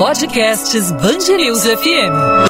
Podcasts 0.00 0.90
Bangerils 0.92 1.62
FM. 1.62 2.48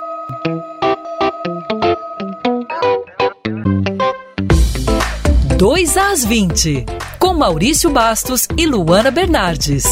Dois 5.58 5.96
às 5.96 6.24
20, 6.24 6.86
com 7.18 7.34
Maurício 7.34 7.90
Bastos 7.90 8.46
e 8.56 8.64
Luana 8.66 9.10
Bernardes. 9.10 9.82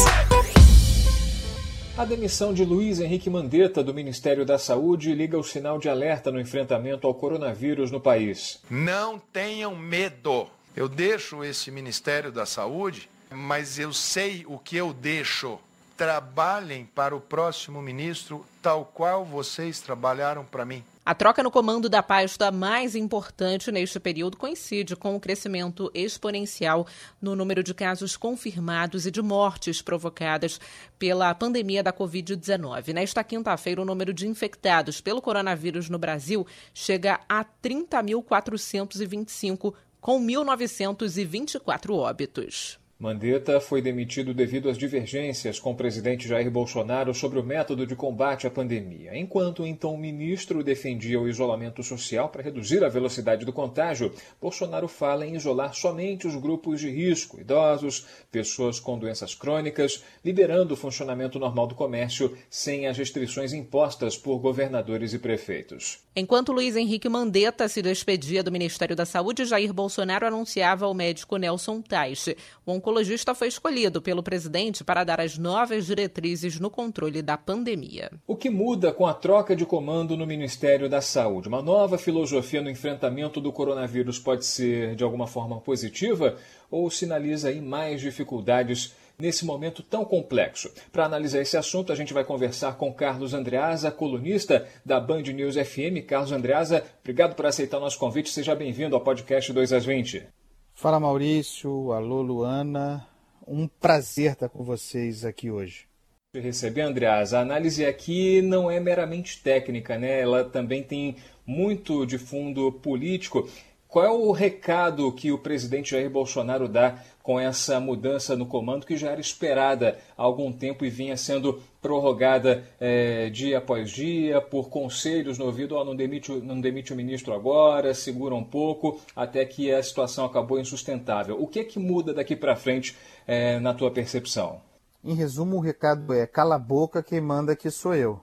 A 1.97 2.05
demissão 2.05 2.53
de 2.53 2.63
Luiz 2.63 3.01
Henrique 3.01 3.29
Mandetta 3.29 3.83
do 3.83 3.93
Ministério 3.93 4.45
da 4.45 4.57
Saúde 4.57 5.13
liga 5.13 5.37
o 5.37 5.43
sinal 5.43 5.77
de 5.77 5.89
alerta 5.89 6.31
no 6.31 6.39
enfrentamento 6.39 7.07
ao 7.07 7.13
coronavírus 7.13 7.91
no 7.91 7.99
país. 7.99 8.61
Não 8.69 9.19
tenham 9.19 9.75
medo. 9.75 10.47
Eu 10.73 10.87
deixo 10.87 11.43
esse 11.43 11.69
Ministério 11.69 12.31
da 12.31 12.45
Saúde, 12.45 13.09
mas 13.29 13.77
eu 13.77 13.91
sei 13.91 14.45
o 14.47 14.57
que 14.57 14.77
eu 14.77 14.93
deixo. 14.93 15.59
Trabalhem 15.99 16.85
para 16.85 17.13
o 17.13 17.19
próximo 17.19 17.81
ministro 17.81 18.45
tal 18.61 18.85
qual 18.85 19.25
vocês 19.25 19.81
trabalharam 19.81 20.45
para 20.45 20.63
mim. 20.63 20.81
A 21.05 21.13
troca 21.13 21.43
no 21.43 21.51
comando 21.51 21.89
da 21.89 22.01
pasta 22.01 22.49
mais 22.51 22.95
importante 22.95 23.69
neste 23.69 23.99
período 23.99 24.37
coincide 24.37 24.95
com 24.95 25.13
o 25.13 25.19
crescimento 25.19 25.91
exponencial 25.93 26.87
no 27.21 27.35
número 27.35 27.61
de 27.61 27.73
casos 27.73 28.15
confirmados 28.15 29.05
e 29.05 29.11
de 29.11 29.21
mortes 29.21 29.81
provocadas 29.81 30.57
pela 30.97 31.35
pandemia 31.35 31.83
da 31.83 31.91
Covid-19. 31.91 32.93
Nesta 32.93 33.21
quinta-feira, 33.21 33.81
o 33.81 33.85
número 33.85 34.13
de 34.13 34.25
infectados 34.25 35.01
pelo 35.01 35.21
coronavírus 35.21 35.89
no 35.89 35.99
Brasil 35.99 36.47
chega 36.73 37.19
a 37.27 37.43
30.425, 37.43 39.73
com 39.99 40.25
1.924 40.25 41.93
óbitos. 41.93 42.79
Mandetta 43.01 43.61
foi 43.61 43.81
demitido 43.81 44.33
devido 44.33 44.67
às 44.67 44.77
divergências 44.77 45.57
com 45.57 45.71
o 45.71 45.75
presidente 45.75 46.27
Jair 46.27 46.51
Bolsonaro 46.51 47.13
sobre 47.13 47.39
o 47.39 47.43
método 47.43 47.87
de 47.87 47.95
combate 47.95 48.45
à 48.45 48.51
pandemia. 48.51 49.17
Enquanto 49.17 49.65
então 49.65 49.93
o 49.93 49.97
ministro 49.97 50.61
defendia 50.61 51.17
o 51.17 51.25
isolamento 51.25 51.81
social 51.81 52.27
para 52.27 52.43
reduzir 52.43 52.83
a 52.83 52.89
velocidade 52.89 53.45
do 53.45 53.53
contágio, 53.53 54.13
Bolsonaro 54.41 54.89
fala 54.89 55.25
em 55.25 55.37
isolar 55.37 55.73
somente 55.73 56.27
os 56.27 56.35
grupos 56.35 56.81
de 56.81 56.89
risco, 56.89 57.39
idosos, 57.39 58.05
pessoas 58.29 58.81
com 58.81 58.99
doenças 58.99 59.33
crônicas, 59.33 60.03
liberando 60.21 60.73
o 60.73 60.77
funcionamento 60.77 61.39
normal 61.39 61.67
do 61.67 61.75
comércio 61.75 62.37
sem 62.49 62.85
as 62.85 62.97
restrições 62.97 63.53
impostas 63.53 64.17
por 64.17 64.39
governadores 64.39 65.13
e 65.13 65.19
prefeitos. 65.19 65.99
Enquanto 66.13 66.51
Luiz 66.51 66.75
Henrique 66.75 67.07
Mandetta 67.07 67.69
se 67.69 67.81
despedia 67.81 68.43
do 68.43 68.51
Ministério 68.51 68.93
da 68.93 69.05
Saúde, 69.05 69.45
Jair 69.45 69.71
Bolsonaro 69.71 70.27
anunciava 70.27 70.85
ao 70.85 70.93
médico 70.93 71.37
Nelson 71.37 71.81
Teich. 71.81 72.35
O 72.65 72.73
oncologista 72.89 73.35
foi 73.35 73.47
escolhido 73.47 74.01
pelo 74.01 74.23
presidente 74.23 74.83
para 74.83 75.03
dar 75.03 75.21
as 75.21 75.37
novas 75.37 75.85
diretrizes 75.85 76.59
no 76.59 76.71
controle 76.71 77.21
da 77.21 77.37
pandemia. 77.37 78.11
O 78.25 78.35
que 78.35 78.49
muda 78.49 78.91
com 78.91 79.05
a 79.05 79.13
troca 79.13 79.55
de 79.55 79.63
comando 79.63 80.17
no 80.17 80.25
Ministério 80.25 80.89
da 80.89 80.99
Saúde? 80.99 81.47
Uma 81.47 81.61
nova 81.61 81.99
filosofia 81.99 82.63
no 82.63 82.69
enfrentamento 82.69 83.39
do 83.39 83.53
coronavírus 83.53 84.17
pode 84.17 84.43
ser 84.43 84.95
de 84.95 85.03
alguma 85.03 85.27
forma 85.27 85.61
positiva 85.61 86.35
ou 86.71 86.89
sinaliza 86.89 87.49
aí 87.49 87.61
mais 87.61 88.01
dificuldades 88.01 88.95
nesse 89.19 89.45
momento 89.45 89.83
tão 89.83 90.03
complexo. 90.03 90.71
Para 90.91 91.05
analisar 91.05 91.41
esse 91.41 91.57
assunto, 91.57 91.93
a 91.93 91.95
gente 91.95 92.13
vai 92.13 92.23
conversar 92.23 92.73
com 92.73 92.91
Carlos 92.91 93.35
Andreasa, 93.35 93.91
colunista 93.91 94.67
da 94.83 94.99
Band 94.99 95.23
News 95.23 95.55
FM. 95.55 96.03
Carlos 96.07 96.31
Andreasa, 96.31 96.83
obrigado 97.01 97.35
por 97.35 97.45
aceitar 97.45 97.77
o 97.77 97.81
nosso 97.81 97.99
convite. 97.99 98.31
Seja 98.31 98.55
bem-vindo 98.55 98.95
ao 98.95 99.01
podcast 99.01 99.53
2 99.53 99.73
às 99.73 99.85
20. 99.85 100.38
Fala 100.79 100.97
Maurício, 100.97 101.91
alô 101.91 102.21
Luana. 102.21 103.05
Um 103.45 103.67
prazer 103.67 104.31
estar 104.31 104.47
com 104.47 104.63
vocês 104.63 105.25
aqui 105.25 105.51
hoje. 105.51 105.85
Receber, 106.33 106.83
Andreasa, 106.83 107.37
a 107.37 107.41
análise 107.41 107.85
aqui 107.85 108.41
não 108.41 108.71
é 108.71 108.79
meramente 108.79 109.43
técnica, 109.43 109.97
né? 109.97 110.21
Ela 110.21 110.45
também 110.45 110.81
tem 110.81 111.17
muito 111.45 112.05
de 112.05 112.17
fundo 112.17 112.71
político. 112.71 113.49
Qual 113.89 114.05
é 114.05 114.09
o 114.09 114.31
recado 114.31 115.11
que 115.11 115.33
o 115.33 115.37
presidente 115.37 115.91
Jair 115.91 116.09
Bolsonaro 116.09 116.69
dá 116.69 117.03
com 117.29 117.39
essa 117.39 117.79
mudança 117.79 118.35
no 118.35 118.47
comando 118.47 118.87
que 118.87 118.97
já 118.97 119.11
era 119.11 119.21
esperada 119.21 119.99
há 120.17 120.23
algum 120.23 120.51
tempo 120.51 120.83
e 120.83 120.89
vinha 120.89 121.15
sendo 121.15 121.61
prorrogada 121.79 122.63
é, 122.79 123.29
dia 123.29 123.59
após 123.59 123.91
dia 123.91 124.41
por 124.41 124.69
conselhos 124.69 125.37
no 125.37 125.45
ouvido, 125.45 125.75
oh, 125.75 125.85
não, 125.85 125.95
demite, 125.95 126.31
não 126.31 126.59
demite 126.59 126.91
o 126.91 126.95
ministro 126.95 127.31
agora, 127.31 127.93
segura 127.93 128.33
um 128.33 128.43
pouco, 128.43 128.99
até 129.15 129.45
que 129.45 129.71
a 129.71 129.83
situação 129.83 130.25
acabou 130.25 130.59
insustentável. 130.59 131.39
O 131.39 131.45
que 131.45 131.59
é 131.59 131.63
que 131.63 131.77
muda 131.77 132.15
daqui 132.15 132.35
para 132.35 132.55
frente 132.55 132.97
é, 133.27 133.59
na 133.59 133.75
tua 133.75 133.91
percepção? 133.91 134.59
Em 135.03 135.13
resumo, 135.13 135.57
o 135.57 135.61
recado 135.61 136.11
é 136.11 136.25
cala 136.25 136.55
a 136.55 136.57
boca, 136.57 137.03
quem 137.03 137.21
manda 137.21 137.51
aqui 137.51 137.69
sou 137.69 137.93
eu. 137.93 138.19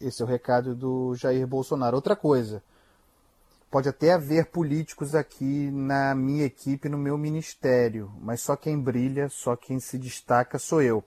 Esse 0.00 0.22
é 0.22 0.24
o 0.24 0.28
recado 0.28 0.76
do 0.76 1.12
Jair 1.16 1.44
Bolsonaro. 1.44 1.96
Outra 1.96 2.14
coisa, 2.14 2.62
Pode 3.70 3.86
até 3.86 4.12
haver 4.14 4.46
políticos 4.46 5.14
aqui 5.14 5.70
na 5.70 6.14
minha 6.14 6.46
equipe, 6.46 6.88
no 6.88 6.96
meu 6.96 7.18
ministério, 7.18 8.10
mas 8.18 8.40
só 8.40 8.56
quem 8.56 8.80
brilha, 8.80 9.28
só 9.28 9.56
quem 9.56 9.78
se 9.78 9.98
destaca 9.98 10.58
sou 10.58 10.80
eu. 10.80 11.04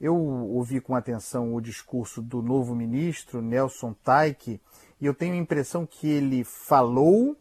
Eu 0.00 0.14
ouvi 0.16 0.80
com 0.80 0.94
atenção 0.94 1.52
o 1.52 1.60
discurso 1.60 2.22
do 2.22 2.40
novo 2.40 2.72
ministro, 2.72 3.42
Nelson 3.42 3.92
Taik, 4.04 4.60
e 5.00 5.06
eu 5.06 5.12
tenho 5.12 5.34
a 5.34 5.38
impressão 5.38 5.84
que 5.84 6.08
ele 6.08 6.44
falou 6.44 7.36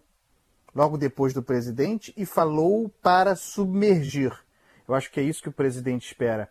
logo 0.74 0.98
depois 0.98 1.36
do 1.36 1.44
presidente 1.44 2.12
e 2.18 2.26
falou 2.26 2.90
para 3.00 3.36
submergir. 3.36 4.34
Eu 4.88 4.96
acho 4.96 5.12
que 5.12 5.20
é 5.20 5.24
isso 5.24 5.44
que 5.44 5.50
o 5.50 5.54
presidente 5.54 6.08
espera. 6.08 6.50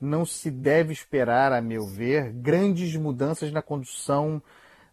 Não 0.00 0.26
se 0.26 0.50
deve 0.50 0.92
esperar, 0.92 1.52
a 1.52 1.60
meu 1.60 1.86
ver, 1.86 2.32
grandes 2.32 2.96
mudanças 2.96 3.52
na 3.52 3.62
condução 3.62 4.42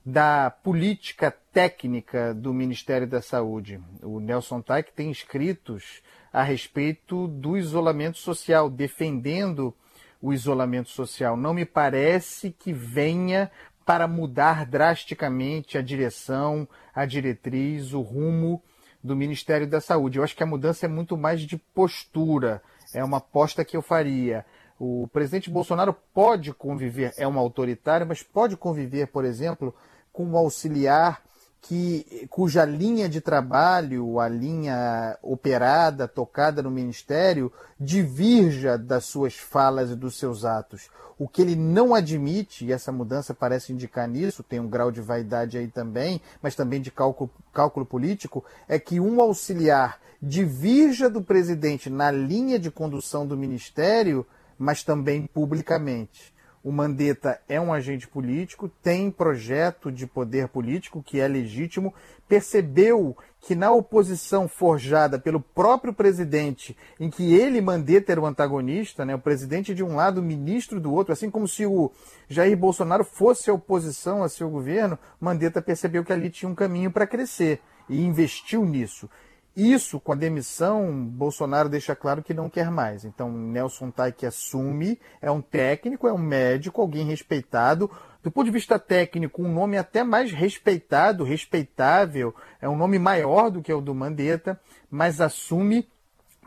da 0.06 0.52
política 0.52 1.36
técnica 1.52 2.34
do 2.34 2.54
Ministério 2.54 3.06
da 3.06 3.22
Saúde. 3.22 3.80
O 4.02 4.20
Nelson 4.20 4.62
Taik 4.62 4.92
tem 4.94 5.12
escritos 5.12 6.02
a 6.32 6.44
respeito 6.44 7.28
do 7.28 7.58
isolamento 7.58 8.18
social, 8.18 8.70
defendendo 8.70 9.74
o 10.22 10.32
isolamento 10.32 10.90
social. 10.90 11.36
Não 11.36 11.54
me 11.54 11.66
parece 11.66 12.52
que 12.52 12.72
venha 12.72 13.52
para 13.86 14.08
mudar 14.08 14.66
drasticamente 14.66 15.78
a 15.78 15.82
direção, 15.82 16.68
a 16.96 17.06
diretriz, 17.06 17.94
o 17.94 18.02
rumo 18.02 18.62
do 19.04 19.16
Ministério 19.16 19.68
da 19.68 19.82
Saúde. 19.82 20.18
Eu 20.18 20.24
acho 20.24 20.36
que 20.36 20.44
a 20.44 20.48
mudança 20.48 20.86
é 20.86 20.90
muito 20.90 21.18
mais 21.18 21.42
de 21.42 21.58
postura, 21.58 22.62
é 22.94 23.04
uma 23.04 23.18
aposta 23.18 23.66
que 23.66 23.76
eu 23.76 23.82
faria. 23.82 24.46
O 24.80 25.08
presidente 25.12 25.50
Bolsonaro 25.50 25.94
pode 26.14 26.54
conviver, 26.54 27.14
é 27.18 27.28
um 27.28 27.38
autoritário, 27.38 28.08
mas 28.08 28.24
pode 28.24 28.56
conviver, 28.56 29.08
por 29.08 29.26
exemplo, 29.26 29.76
com 30.14 30.26
um 30.26 30.38
auxiliar 30.38 31.22
que, 31.62 32.28
cuja 32.30 32.66
linha 32.66 33.08
de 33.08 33.22
trabalho, 33.22 34.20
a 34.20 34.28
linha 34.28 35.18
operada, 35.22 36.08
tocada 36.08 36.62
no 36.62 36.72
Ministério, 36.72 37.52
divirja 37.80 38.78
das 38.78 39.06
suas 39.06 39.36
falas 39.36 39.92
e 39.92 39.96
dos 39.96 40.18
seus 40.18 40.44
atos. 40.44 40.90
O 41.20 41.28
que 41.28 41.42
ele 41.42 41.56
não 41.56 41.94
admite, 41.94 42.66
e 42.66 42.74
essa 42.74 42.92
mudança 42.92 43.32
parece 43.32 43.72
indicar 43.72 44.08
nisso, 44.08 44.42
tem 44.42 44.60
um 44.60 44.68
grau 44.68 44.92
de 44.92 45.02
vaidade 45.02 45.56
aí 45.56 45.68
também, 45.68 46.20
mas 46.42 46.56
também 46.56 46.82
de 46.82 46.90
cálculo, 46.90 47.30
cálculo 47.54 47.86
político, 47.86 48.44
é 48.68 48.80
que 48.80 49.00
um 49.00 49.22
auxiliar 49.22 50.00
divirja 50.20 51.10
do 51.10 51.22
presidente 51.22 51.90
na 51.92 52.10
linha 52.10 52.58
de 52.58 52.72
condução 52.72 53.26
do 53.26 53.38
Ministério, 53.38 54.26
mas 54.58 54.84
também 54.84 55.28
publicamente. 55.28 56.34
O 56.64 56.72
Mandetta 56.72 57.42
é 57.50 57.60
um 57.60 57.74
agente 57.74 58.08
político, 58.08 58.70
tem 58.70 59.10
projeto 59.10 59.92
de 59.92 60.06
poder 60.06 60.48
político 60.48 61.02
que 61.02 61.20
é 61.20 61.28
legítimo, 61.28 61.92
percebeu 62.28 63.18
que 63.40 63.56
na 63.56 63.72
oposição 63.72 64.48
forjada 64.48 65.18
pelo 65.18 65.42
próprio 65.42 65.92
presidente, 65.92 66.78
em 67.00 67.10
que 67.10 67.34
ele, 67.34 67.60
Mandetta, 67.60 68.12
era 68.12 68.22
o 68.22 68.26
antagonista, 68.28 69.04
né, 69.04 69.16
o 69.16 69.20
presidente 69.20 69.74
de 69.74 69.84
um 69.84 69.96
lado, 69.96 70.20
o 70.20 70.24
ministro 70.24 70.80
do 70.80 70.94
outro, 70.94 71.12
assim 71.12 71.32
como 71.32 71.48
se 71.48 71.66
o 71.66 71.92
Jair 72.30 72.56
Bolsonaro 72.56 73.04
fosse 73.04 73.50
a 73.50 73.54
oposição 73.54 74.24
a 74.24 74.30
seu 74.30 74.48
governo, 74.48 75.00
Mandetta 75.20 75.62
percebeu 75.64 76.06
que 76.06 76.14
ali 76.14 76.30
tinha 76.30 76.50
um 76.50 76.56
caminho 76.56 76.92
para 76.92 77.08
crescer 77.08 77.60
e 77.90 78.00
investiu 78.00 78.64
nisso. 78.64 79.10
Isso, 79.56 80.00
com 80.00 80.14
a 80.14 80.16
demissão, 80.16 81.06
Bolsonaro 81.06 81.68
deixa 81.68 81.94
claro 81.94 82.24
que 82.24 82.34
não 82.34 82.50
quer 82.50 82.72
mais. 82.72 83.04
Então, 83.04 83.30
Nelson 83.30 83.92
que 84.16 84.26
assume, 84.26 84.98
é 85.22 85.30
um 85.30 85.42
técnico, 85.42 86.08
é 86.08 86.14
um 86.14 86.18
médico, 86.18 86.82
alguém 86.82 87.06
respeitado. 87.06 87.92
Do 88.24 88.32
ponto 88.32 88.46
de 88.46 88.52
vista 88.52 88.80
técnico, 88.80 89.44
um 89.44 89.52
nome 89.52 89.78
até 89.78 90.04
mais 90.04 90.32
respeitado, 90.32 91.26
respeitável, 91.26 92.34
é 92.62 92.70
um 92.70 92.78
nome 92.78 92.98
maior 92.98 93.50
do 93.50 93.62
que 93.62 93.74
o 93.74 93.82
do 93.82 93.94
Mandetta, 93.94 94.60
mas 94.90 95.20
assume 95.20 95.86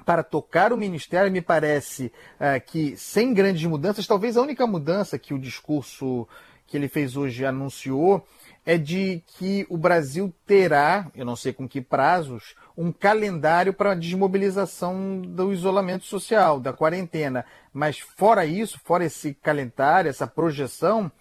para 0.06 0.22
tocar 0.22 0.72
o 0.72 0.76
ministério, 0.76 1.32
me 1.32 1.40
parece 1.40 2.12
uh, 2.36 2.60
que 2.64 2.96
sem 2.96 3.34
grandes 3.34 3.64
mudanças, 3.64 4.06
talvez 4.06 4.36
a 4.36 4.42
única 4.42 4.66
mudança 4.66 5.18
que 5.18 5.34
o 5.34 5.38
discurso 5.38 6.28
que 6.66 6.76
ele 6.76 6.88
fez 6.88 7.16
hoje 7.16 7.44
anunciou 7.44 8.26
é 8.66 8.78
de 8.78 9.22
que 9.26 9.66
o 9.68 9.76
Brasil 9.76 10.32
terá, 10.46 11.10
eu 11.14 11.24
não 11.24 11.36
sei 11.36 11.52
com 11.52 11.68
que 11.68 11.80
prazos, 11.80 12.54
um 12.76 12.90
calendário 12.90 13.74
para 13.74 13.92
a 13.92 13.94
desmobilização 13.94 15.20
do 15.20 15.52
isolamento 15.52 16.04
social, 16.04 16.58
da 16.58 16.72
quarentena. 16.72 17.44
Mas 17.72 17.98
fora 17.98 18.46
isso, 18.46 18.80
fora 18.82 19.04
esse 19.04 19.34
calendário, 19.34 20.08
essa 20.08 20.26
projeção, 20.26 21.12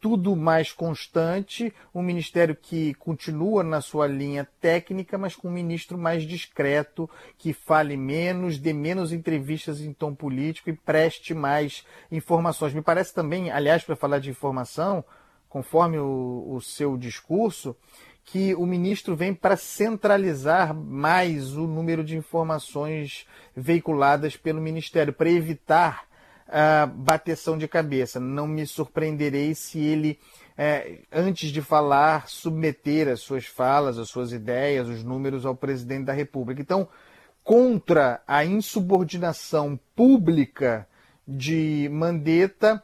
tudo 0.00 0.34
mais 0.34 0.72
constante, 0.72 1.72
um 1.94 2.02
ministério 2.02 2.56
que 2.60 2.92
continua 2.94 3.62
na 3.62 3.80
sua 3.80 4.08
linha 4.08 4.48
técnica, 4.60 5.16
mas 5.16 5.36
com 5.36 5.46
um 5.46 5.52
ministro 5.52 5.96
mais 5.96 6.24
discreto, 6.24 7.08
que 7.38 7.52
fale 7.52 7.96
menos, 7.96 8.58
dê 8.58 8.72
menos 8.72 9.12
entrevistas 9.12 9.80
em 9.80 9.92
tom 9.92 10.12
político 10.12 10.68
e 10.68 10.72
preste 10.72 11.32
mais 11.32 11.86
informações. 12.10 12.74
Me 12.74 12.82
parece 12.82 13.14
também, 13.14 13.52
aliás, 13.52 13.84
para 13.84 13.94
falar 13.94 14.18
de 14.18 14.28
informação, 14.28 15.04
conforme 15.52 15.98
o, 15.98 16.46
o 16.48 16.62
seu 16.62 16.96
discurso, 16.96 17.76
que 18.24 18.54
o 18.54 18.64
ministro 18.64 19.14
vem 19.14 19.34
para 19.34 19.54
centralizar 19.54 20.74
mais 20.74 21.54
o 21.58 21.66
número 21.66 22.02
de 22.02 22.16
informações 22.16 23.26
veiculadas 23.54 24.34
pelo 24.34 24.62
ministério, 24.62 25.12
para 25.12 25.28
evitar 25.28 26.04
a 26.48 26.86
bateção 26.86 27.58
de 27.58 27.68
cabeça. 27.68 28.18
Não 28.18 28.48
me 28.48 28.66
surpreenderei 28.66 29.54
se 29.54 29.78
ele, 29.78 30.18
é, 30.56 31.00
antes 31.12 31.50
de 31.50 31.60
falar, 31.60 32.30
submeter 32.30 33.08
as 33.08 33.20
suas 33.20 33.44
falas, 33.44 33.98
as 33.98 34.08
suas 34.08 34.32
ideias, 34.32 34.88
os 34.88 35.04
números 35.04 35.44
ao 35.44 35.54
presidente 35.54 36.06
da 36.06 36.14
República. 36.14 36.62
Então, 36.62 36.88
contra 37.44 38.22
a 38.26 38.42
insubordinação 38.42 39.78
pública 39.94 40.88
de 41.28 41.90
Mandetta, 41.92 42.82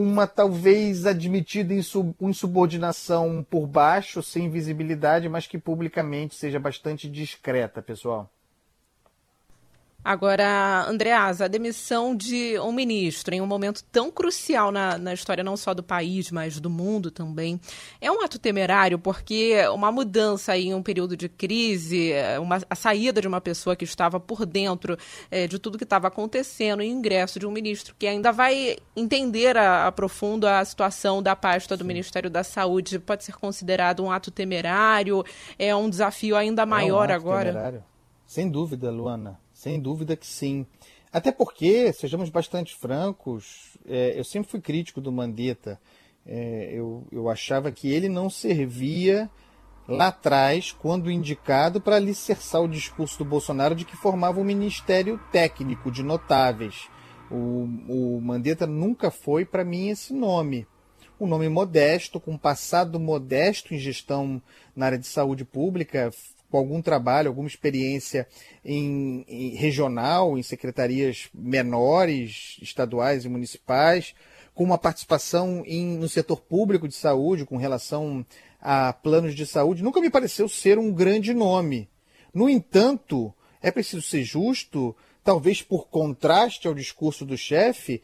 uma 0.00 0.28
talvez 0.28 1.06
admitida 1.06 1.74
insubordinação 2.20 3.44
por 3.50 3.66
baixo, 3.66 4.22
sem 4.22 4.48
visibilidade, 4.48 5.28
mas 5.28 5.48
que 5.48 5.58
publicamente 5.58 6.36
seja 6.36 6.60
bastante 6.60 7.10
discreta, 7.10 7.82
pessoal. 7.82 8.30
Agora, 10.04 10.86
Andreas, 10.88 11.40
a 11.40 11.48
demissão 11.48 12.14
de 12.16 12.58
um 12.60 12.72
ministro 12.72 13.34
em 13.34 13.40
um 13.40 13.46
momento 13.46 13.82
tão 13.90 14.10
crucial 14.10 14.70
na, 14.70 14.96
na 14.96 15.12
história 15.12 15.42
não 15.42 15.56
só 15.56 15.74
do 15.74 15.82
país, 15.82 16.30
mas 16.30 16.60
do 16.60 16.70
mundo 16.70 17.10
também, 17.10 17.60
é 18.00 18.10
um 18.10 18.22
ato 18.22 18.38
temerário, 18.38 18.98
porque 18.98 19.56
uma 19.74 19.90
mudança 19.90 20.56
em 20.56 20.72
um 20.72 20.82
período 20.82 21.16
de 21.16 21.28
crise, 21.28 22.12
uma, 22.40 22.58
a 22.70 22.74
saída 22.76 23.20
de 23.20 23.26
uma 23.26 23.40
pessoa 23.40 23.74
que 23.74 23.84
estava 23.84 24.20
por 24.20 24.46
dentro 24.46 24.96
é, 25.30 25.46
de 25.46 25.58
tudo 25.58 25.76
que 25.76 25.84
estava 25.84 26.06
acontecendo, 26.06 26.80
e 26.82 26.88
o 26.88 26.92
ingresso 26.92 27.40
de 27.40 27.46
um 27.46 27.50
ministro 27.50 27.94
que 27.98 28.06
ainda 28.06 28.30
vai 28.30 28.76
entender 28.96 29.56
a, 29.56 29.88
a 29.88 29.92
profundo 29.92 30.46
a 30.46 30.64
situação 30.64 31.22
da 31.22 31.34
pasta 31.34 31.76
do. 31.76 31.88
Ministério 31.88 32.28
da 32.28 32.44
Saúde, 32.44 32.98
pode 32.98 33.24
ser 33.24 33.34
considerado 33.36 34.04
um 34.04 34.10
ato 34.10 34.30
temerário, 34.30 35.24
é 35.58 35.74
um 35.74 35.88
desafio 35.88 36.36
ainda 36.36 36.66
maior 36.66 37.08
é 37.08 37.14
um 37.14 37.16
agora? 37.16 37.52
Temerário. 37.52 37.84
Sem 38.26 38.48
dúvida, 38.48 38.90
Luana. 38.90 39.40
Sem 39.58 39.80
dúvida 39.80 40.14
que 40.14 40.24
sim. 40.24 40.64
Até 41.12 41.32
porque, 41.32 41.92
sejamos 41.92 42.30
bastante 42.30 42.76
francos, 42.76 43.76
é, 43.84 44.16
eu 44.16 44.22
sempre 44.22 44.48
fui 44.48 44.60
crítico 44.60 45.00
do 45.00 45.10
Mandetta. 45.10 45.80
É, 46.24 46.70
eu, 46.72 47.04
eu 47.10 47.28
achava 47.28 47.72
que 47.72 47.90
ele 47.90 48.08
não 48.08 48.30
servia 48.30 49.28
lá 49.88 50.08
atrás, 50.08 50.70
quando 50.70 51.10
indicado, 51.10 51.80
para 51.80 51.96
alicerçar 51.96 52.62
o 52.62 52.68
discurso 52.68 53.18
do 53.18 53.24
Bolsonaro 53.24 53.74
de 53.74 53.84
que 53.84 53.96
formava 53.96 54.38
um 54.38 54.44
ministério 54.44 55.20
técnico 55.32 55.90
de 55.90 56.04
notáveis. 56.04 56.88
O, 57.28 57.64
o 57.88 58.20
Mandetta 58.22 58.64
nunca 58.64 59.10
foi, 59.10 59.44
para 59.44 59.64
mim, 59.64 59.88
esse 59.88 60.14
nome. 60.14 60.68
Um 61.18 61.26
nome 61.26 61.48
modesto, 61.48 62.20
com 62.20 62.34
um 62.34 62.38
passado 62.38 63.00
modesto 63.00 63.74
em 63.74 63.78
gestão 63.78 64.40
na 64.76 64.86
área 64.86 64.98
de 64.98 65.06
saúde 65.08 65.44
pública, 65.44 66.12
com 66.50 66.58
algum 66.58 66.80
trabalho, 66.80 67.28
alguma 67.28 67.48
experiência 67.48 68.26
em, 68.64 69.24
em, 69.28 69.54
regional, 69.54 70.38
em 70.38 70.42
secretarias 70.42 71.28
menores, 71.34 72.56
estaduais 72.62 73.24
e 73.24 73.28
municipais, 73.28 74.14
com 74.54 74.64
uma 74.64 74.78
participação 74.78 75.62
em, 75.66 75.96
no 75.98 76.08
setor 76.08 76.40
público 76.40 76.88
de 76.88 76.94
saúde, 76.94 77.44
com 77.44 77.56
relação 77.56 78.24
a 78.60 78.92
planos 78.92 79.34
de 79.34 79.46
saúde, 79.46 79.82
nunca 79.82 80.00
me 80.00 80.10
pareceu 80.10 80.48
ser 80.48 80.78
um 80.78 80.92
grande 80.92 81.32
nome. 81.32 81.88
No 82.34 82.48
entanto, 82.48 83.32
é 83.62 83.70
preciso 83.70 84.02
ser 84.02 84.24
justo, 84.24 84.96
talvez 85.22 85.62
por 85.62 85.88
contraste 85.88 86.66
ao 86.66 86.74
discurso 86.74 87.24
do 87.24 87.36
chefe, 87.36 88.02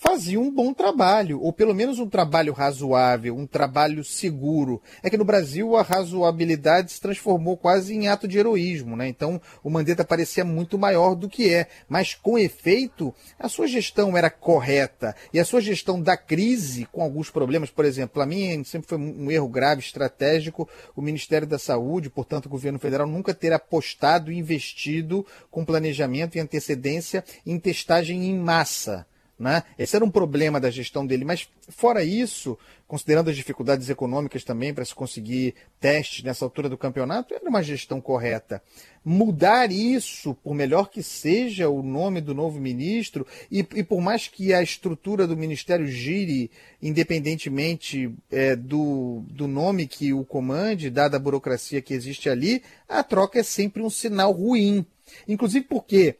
fazia 0.00 0.40
um 0.40 0.50
bom 0.50 0.72
trabalho, 0.72 1.42
ou 1.42 1.52
pelo 1.52 1.74
menos 1.74 1.98
um 1.98 2.08
trabalho 2.08 2.54
razoável, 2.54 3.36
um 3.36 3.46
trabalho 3.46 4.02
seguro. 4.02 4.80
É 5.02 5.10
que 5.10 5.18
no 5.18 5.26
Brasil 5.26 5.76
a 5.76 5.82
razoabilidade 5.82 6.92
se 6.92 7.00
transformou 7.00 7.54
quase 7.54 7.94
em 7.94 8.08
ato 8.08 8.26
de 8.26 8.38
heroísmo, 8.38 8.96
né? 8.96 9.06
Então 9.06 9.38
o 9.62 9.68
Mandetta 9.68 10.02
parecia 10.02 10.42
muito 10.42 10.78
maior 10.78 11.14
do 11.14 11.28
que 11.28 11.52
é, 11.52 11.66
mas 11.86 12.14
com 12.14 12.38
efeito 12.38 13.14
a 13.38 13.46
sua 13.46 13.66
gestão 13.66 14.16
era 14.16 14.30
correta 14.30 15.14
e 15.34 15.38
a 15.38 15.44
sua 15.44 15.60
gestão 15.60 16.00
da 16.00 16.16
crise 16.16 16.88
com 16.90 17.02
alguns 17.02 17.28
problemas, 17.28 17.68
por 17.68 17.84
exemplo, 17.84 18.14
para 18.14 18.26
mim 18.26 18.64
sempre 18.64 18.88
foi 18.88 18.96
um 18.96 19.30
erro 19.30 19.48
grave 19.48 19.82
estratégico 19.82 20.66
o 20.96 21.02
Ministério 21.02 21.46
da 21.46 21.58
Saúde, 21.58 22.08
portanto 22.08 22.46
o 22.46 22.50
governo 22.50 22.78
federal 22.78 23.06
nunca 23.06 23.34
ter 23.34 23.52
apostado 23.52 24.32
e 24.32 24.38
investido 24.38 25.26
com 25.50 25.62
planejamento 25.62 26.36
e 26.36 26.40
antecedência 26.40 27.22
em 27.44 27.58
testagem 27.58 28.24
em 28.24 28.38
massa. 28.38 29.06
Né? 29.40 29.62
Esse 29.78 29.96
era 29.96 30.04
um 30.04 30.10
problema 30.10 30.60
da 30.60 30.70
gestão 30.70 31.06
dele, 31.06 31.24
mas 31.24 31.48
fora 31.70 32.04
isso, 32.04 32.58
considerando 32.86 33.30
as 33.30 33.36
dificuldades 33.36 33.88
econômicas 33.88 34.44
também 34.44 34.74
para 34.74 34.84
se 34.84 34.94
conseguir 34.94 35.54
testes 35.80 36.22
nessa 36.22 36.44
altura 36.44 36.68
do 36.68 36.76
campeonato, 36.76 37.32
era 37.32 37.48
uma 37.48 37.62
gestão 37.62 38.02
correta. 38.02 38.62
Mudar 39.02 39.72
isso, 39.72 40.34
por 40.34 40.54
melhor 40.54 40.90
que 40.90 41.02
seja 41.02 41.70
o 41.70 41.82
nome 41.82 42.20
do 42.20 42.34
novo 42.34 42.60
ministro, 42.60 43.26
e, 43.50 43.60
e 43.76 43.82
por 43.82 44.02
mais 44.02 44.28
que 44.28 44.52
a 44.52 44.62
estrutura 44.62 45.26
do 45.26 45.34
ministério 45.34 45.86
gire 45.86 46.50
independentemente 46.82 48.14
é, 48.30 48.54
do, 48.54 49.24
do 49.30 49.48
nome 49.48 49.86
que 49.86 50.12
o 50.12 50.22
comande, 50.22 50.90
dada 50.90 51.16
a 51.16 51.20
burocracia 51.20 51.80
que 51.80 51.94
existe 51.94 52.28
ali, 52.28 52.62
a 52.86 53.02
troca 53.02 53.38
é 53.38 53.42
sempre 53.42 53.82
um 53.82 53.88
sinal 53.88 54.32
ruim. 54.32 54.84
Inclusive 55.26 55.64
porque 55.64 56.16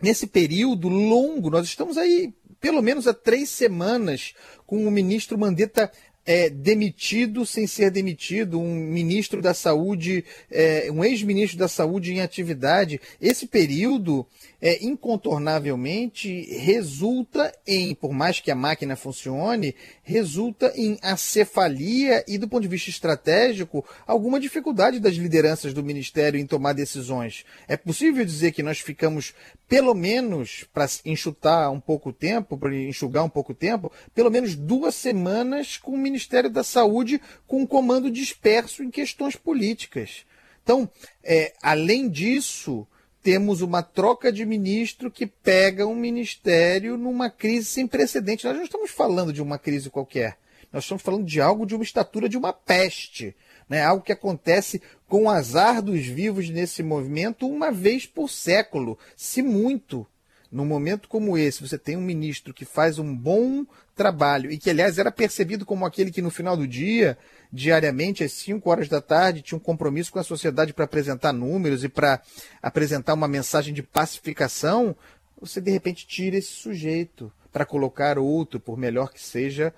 nesse 0.00 0.26
período 0.26 0.88
longo, 0.88 1.50
nós 1.50 1.66
estamos 1.66 1.96
aí 1.98 2.32
pelo 2.66 2.82
menos 2.82 3.06
há 3.06 3.14
três 3.14 3.48
semanas 3.50 4.34
com 4.66 4.84
o 4.84 4.90
ministro 4.90 5.38
Mandetta 5.38 5.88
é, 6.26 6.50
demitido 6.50 7.46
sem 7.46 7.66
ser 7.66 7.90
demitido, 7.90 8.60
um 8.60 8.74
ministro 8.74 9.40
da 9.40 9.54
saúde, 9.54 10.24
é, 10.50 10.90
um 10.90 11.04
ex-ministro 11.04 11.58
da 11.58 11.68
saúde 11.68 12.12
em 12.12 12.20
atividade. 12.20 13.00
Esse 13.20 13.46
período 13.46 14.26
é, 14.60 14.84
incontornavelmente 14.84 16.42
resulta 16.58 17.52
em, 17.66 17.94
por 17.94 18.12
mais 18.12 18.40
que 18.40 18.50
a 18.50 18.54
máquina 18.54 18.96
funcione, 18.96 19.74
resulta 20.02 20.72
em 20.74 20.98
acefalia 21.02 22.24
e, 22.26 22.38
do 22.38 22.48
ponto 22.48 22.62
de 22.62 22.68
vista 22.68 22.90
estratégico, 22.90 23.84
alguma 24.06 24.40
dificuldade 24.40 24.98
das 24.98 25.14
lideranças 25.14 25.72
do 25.72 25.84
Ministério 25.84 26.40
em 26.40 26.46
tomar 26.46 26.72
decisões. 26.72 27.44
É 27.68 27.76
possível 27.76 28.24
dizer 28.24 28.52
que 28.52 28.62
nós 28.62 28.80
ficamos, 28.80 29.34
pelo 29.68 29.94
menos, 29.94 30.64
para 30.72 30.86
enxutar 31.04 31.70
um 31.70 31.80
pouco 31.80 32.12
tempo, 32.12 32.58
para 32.58 32.74
enxugar 32.74 33.24
um 33.24 33.28
pouco 33.28 33.52
o 33.52 33.54
tempo, 33.54 33.92
pelo 34.14 34.30
menos 34.30 34.56
duas 34.56 34.94
semanas 34.94 35.76
com 35.76 35.92
o 35.92 35.98
Ministério 36.16 36.48
da 36.48 36.64
Saúde 36.64 37.20
com 37.46 37.60
um 37.60 37.66
comando 37.66 38.10
disperso 38.10 38.82
em 38.82 38.90
questões 38.90 39.36
políticas. 39.36 40.24
Então, 40.62 40.90
é, 41.22 41.52
além 41.62 42.08
disso, 42.08 42.86
temos 43.22 43.60
uma 43.60 43.82
troca 43.82 44.32
de 44.32 44.46
ministro 44.46 45.10
que 45.10 45.26
pega 45.26 45.86
um 45.86 45.94
ministério 45.94 46.96
numa 46.96 47.28
crise 47.28 47.66
sem 47.66 47.86
precedente. 47.86 48.46
Nós 48.46 48.56
não 48.56 48.64
estamos 48.64 48.90
falando 48.90 49.30
de 49.30 49.42
uma 49.42 49.58
crise 49.58 49.90
qualquer. 49.90 50.38
Nós 50.72 50.84
estamos 50.84 51.02
falando 51.02 51.26
de 51.26 51.38
algo 51.38 51.66
de 51.66 51.74
uma 51.74 51.84
estatura 51.84 52.30
de 52.30 52.38
uma 52.38 52.52
peste. 52.52 53.36
Né? 53.68 53.82
Algo 53.82 54.02
que 54.02 54.12
acontece 54.12 54.80
com 55.06 55.24
o 55.24 55.30
azar 55.30 55.82
dos 55.82 56.06
vivos 56.06 56.48
nesse 56.48 56.82
movimento 56.82 57.46
uma 57.46 57.70
vez 57.70 58.06
por 58.06 58.30
século, 58.30 58.98
se 59.14 59.42
muito. 59.42 60.06
Num 60.50 60.64
momento 60.64 61.08
como 61.08 61.36
esse, 61.36 61.66
você 61.66 61.76
tem 61.76 61.96
um 61.96 62.02
ministro 62.02 62.54
que 62.54 62.64
faz 62.64 62.98
um 62.98 63.14
bom 63.14 63.66
trabalho 63.94 64.50
e 64.50 64.58
que, 64.58 64.70
aliás, 64.70 64.98
era 64.98 65.10
percebido 65.10 65.64
como 65.64 65.86
aquele 65.86 66.10
que 66.10 66.22
no 66.22 66.30
final 66.30 66.56
do 66.56 66.66
dia 66.66 67.18
diariamente 67.52 68.22
às 68.22 68.32
5 68.32 68.68
horas 68.68 68.88
da 68.88 69.00
tarde, 69.00 69.42
tinha 69.42 69.56
um 69.56 69.60
compromisso 69.60 70.12
com 70.12 70.18
a 70.18 70.24
sociedade 70.24 70.72
para 70.72 70.84
apresentar 70.84 71.32
números 71.32 71.84
e 71.84 71.88
para 71.88 72.20
apresentar 72.62 73.14
uma 73.14 73.28
mensagem 73.28 73.72
de 73.72 73.82
pacificação, 73.82 74.94
você 75.40 75.60
de 75.60 75.70
repente 75.70 76.06
tira 76.06 76.36
esse 76.36 76.48
sujeito 76.48 77.32
para 77.52 77.64
colocar 77.64 78.18
outro, 78.18 78.60
por 78.60 78.76
melhor 78.76 79.12
que 79.12 79.20
seja, 79.20 79.72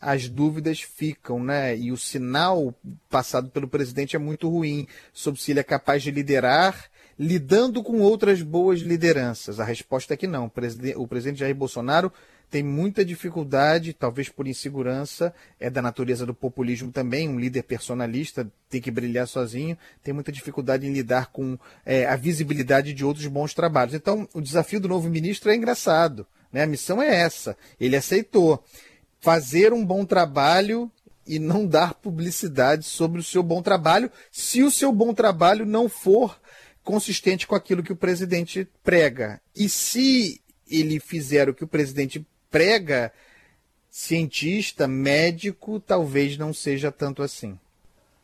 as 0.00 0.28
dúvidas 0.28 0.80
ficam, 0.80 1.42
né? 1.42 1.76
E 1.76 1.90
o 1.90 1.96
sinal 1.96 2.74
passado 3.08 3.48
pelo 3.48 3.66
presidente 3.66 4.14
é 4.14 4.18
muito 4.18 4.48
ruim 4.48 4.86
sobre 5.12 5.40
se 5.40 5.50
ele 5.50 5.60
é 5.60 5.64
capaz 5.64 6.02
de 6.02 6.10
liderar 6.10 6.90
lidando 7.18 7.82
com 7.82 8.00
outras 8.00 8.42
boas 8.42 8.80
lideranças. 8.80 9.60
A 9.60 9.64
resposta 9.64 10.14
é 10.14 10.16
que 10.16 10.26
não. 10.26 10.50
O 10.96 11.06
presidente 11.06 11.38
Jair 11.38 11.54
Bolsonaro 11.54 12.12
tem 12.50 12.62
muita 12.62 13.04
dificuldade, 13.04 13.92
talvez 13.92 14.28
por 14.28 14.46
insegurança, 14.46 15.34
é 15.58 15.68
da 15.68 15.82
natureza 15.82 16.24
do 16.24 16.32
populismo 16.32 16.92
também, 16.92 17.28
um 17.28 17.40
líder 17.40 17.64
personalista 17.64 18.48
tem 18.70 18.80
que 18.80 18.92
brilhar 18.92 19.26
sozinho, 19.26 19.76
tem 20.04 20.14
muita 20.14 20.30
dificuldade 20.30 20.86
em 20.86 20.92
lidar 20.92 21.32
com 21.32 21.58
é, 21.84 22.06
a 22.06 22.14
visibilidade 22.14 22.94
de 22.94 23.04
outros 23.04 23.26
bons 23.26 23.54
trabalhos. 23.54 23.94
Então, 23.94 24.28
o 24.32 24.40
desafio 24.40 24.78
do 24.78 24.88
novo 24.88 25.08
ministro 25.10 25.50
é 25.50 25.56
engraçado, 25.56 26.24
né? 26.52 26.62
a 26.62 26.66
missão 26.66 27.02
é 27.02 27.12
essa, 27.12 27.56
ele 27.80 27.96
aceitou 27.96 28.62
fazer 29.18 29.72
um 29.72 29.84
bom 29.84 30.04
trabalho 30.04 30.88
e 31.26 31.38
não 31.38 31.66
dar 31.66 31.94
publicidade 31.94 32.84
sobre 32.84 33.18
o 33.18 33.24
seu 33.24 33.42
bom 33.42 33.62
trabalho, 33.62 34.10
se 34.30 34.62
o 34.62 34.70
seu 34.70 34.92
bom 34.92 35.12
trabalho 35.12 35.66
não 35.66 35.88
for 35.88 36.38
consistente 36.84 37.46
com 37.46 37.54
aquilo 37.54 37.82
que 37.82 37.92
o 37.92 37.96
presidente 37.96 38.68
prega. 38.82 39.40
E 39.56 39.68
se 39.68 40.40
ele 40.70 41.00
fizer 41.00 41.48
o 41.48 41.54
que 41.54 41.64
o 41.64 41.68
presidente 41.68 42.24
prega, 42.50 43.12
cientista, 43.90 44.86
médico, 44.86 45.80
talvez 45.80 46.36
não 46.36 46.52
seja 46.52 46.92
tanto 46.92 47.22
assim. 47.22 47.58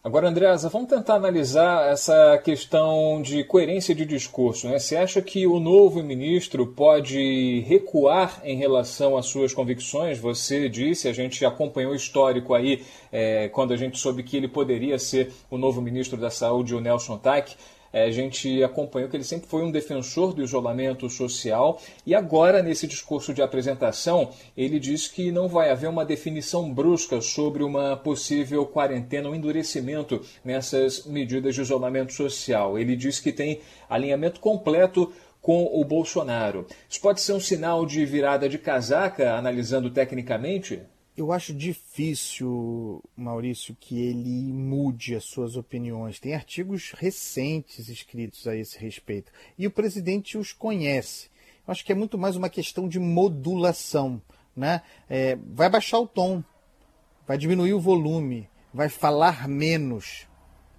Agora, 0.03 0.29
Andreasa, 0.29 0.71
vamos 0.71 0.89
tentar 0.89 1.17
analisar 1.17 1.93
essa 1.93 2.39
questão 2.39 3.21
de 3.21 3.45
coerência 3.45 3.95
de 3.95 4.07
discurso. 4.07 4.67
Né? 4.67 4.79
Você 4.79 4.97
acha 4.97 5.21
que 5.21 5.47
o 5.47 5.61
novo 5.61 6.03
ministro 6.03 6.67
pode 6.67 7.61
recuar 7.67 8.41
em 8.43 8.57
relação 8.57 9.15
às 9.15 9.27
suas 9.27 9.53
convicções? 9.53 10.19
Você 10.19 10.71
disse, 10.71 11.07
a 11.07 11.13
gente 11.13 11.45
acompanhou 11.45 11.93
o 11.93 11.95
histórico 11.95 12.55
aí, 12.55 12.83
é, 13.13 13.49
quando 13.51 13.75
a 13.75 13.77
gente 13.77 13.99
soube 13.99 14.23
que 14.23 14.39
ele 14.39 14.49
poderia 14.49 14.99
ser 14.99 15.35
o 15.51 15.59
novo 15.59 15.83
ministro 15.83 16.17
da 16.17 16.31
Saúde, 16.31 16.75
o 16.75 16.81
Nelson 16.81 17.19
Taik. 17.19 17.55
É, 17.93 18.05
a 18.05 18.11
gente 18.11 18.63
acompanhou 18.63 19.09
que 19.09 19.17
ele 19.17 19.25
sempre 19.25 19.49
foi 19.49 19.63
um 19.63 19.71
defensor 19.71 20.33
do 20.33 20.43
isolamento 20.43 21.09
social 21.09 21.81
e 22.07 22.15
agora, 22.15 22.63
nesse 22.63 22.87
discurso 22.87 23.35
de 23.35 23.43
apresentação, 23.43 24.31
ele 24.57 24.79
diz 24.79 25.09
que 25.09 25.33
não 25.33 25.49
vai 25.49 25.71
haver 25.71 25.89
uma 25.89 26.05
definição 26.05 26.73
brusca 26.73 27.21
sobre 27.21 27.63
uma 27.63 27.97
possível 27.97 28.65
quarentena, 28.65 29.29
um 29.29 29.35
endurecimento 29.35 30.21
nessas 30.45 31.05
medidas 31.05 31.55
de 31.55 31.63
isolamento 31.63 32.13
social. 32.13 32.79
Ele 32.79 32.95
diz 32.95 33.19
que 33.19 33.33
tem 33.33 33.61
alinhamento 33.89 34.41
completo 34.41 35.13
com 35.41 35.65
o 35.73 35.85
Bolsonaro. 35.85 36.67
Isso 36.89 37.01
pode 37.01 37.21
ser 37.21 37.33
um 37.33 37.41
sinal 37.41 37.87
de 37.87 38.05
virada 38.05 38.49
de 38.49 38.59
casaca, 38.59 39.35
analisando 39.35 39.91
tecnicamente? 39.91 40.81
Eu 41.21 41.33
acho 41.33 41.53
difícil, 41.53 43.05
Maurício, 43.15 43.77
que 43.79 44.01
ele 44.01 44.51
mude 44.55 45.15
as 45.15 45.25
suas 45.25 45.55
opiniões. 45.55 46.19
Tem 46.19 46.35
artigos 46.35 46.93
recentes 46.93 47.91
escritos 47.91 48.47
a 48.47 48.57
esse 48.57 48.79
respeito. 48.79 49.31
E 49.59 49.67
o 49.67 49.71
presidente 49.71 50.39
os 50.39 50.55
conhece. 50.55 51.29
Eu 51.69 51.73
acho 51.73 51.85
que 51.85 51.93
é 51.93 51.95
muito 51.95 52.17
mais 52.17 52.37
uma 52.37 52.49
questão 52.49 52.89
de 52.89 52.99
modulação. 52.99 54.23
Né? 54.57 54.81
É, 55.11 55.37
vai 55.53 55.69
baixar 55.69 55.99
o 55.99 56.07
tom, 56.07 56.43
vai 57.27 57.37
diminuir 57.37 57.75
o 57.75 57.81
volume, 57.81 58.49
vai 58.73 58.89
falar 58.89 59.47
menos, 59.47 60.27